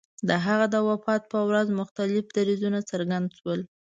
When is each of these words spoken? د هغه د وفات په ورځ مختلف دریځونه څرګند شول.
د 0.27 0.29
هغه 0.45 0.65
د 0.73 0.75
وفات 0.89 1.21
په 1.31 1.39
ورځ 1.49 1.67
مختلف 1.79 2.25
دریځونه 2.37 2.79
څرګند 2.89 3.27
شول. 3.37 3.59